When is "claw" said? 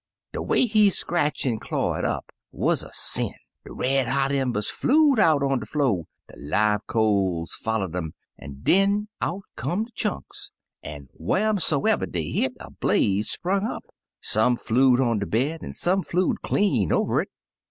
1.59-1.93